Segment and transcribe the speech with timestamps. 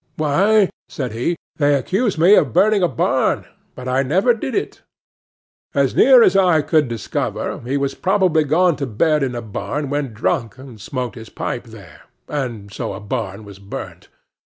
[0.15, 4.81] "Why," said he, "they accuse me of burning a barn; but I never did it."
[5.75, 9.91] As near as I could discover, he had probably gone to bed in a barn
[9.91, 14.07] when drunk, and smoked his pipe there; and so a barn was burnt.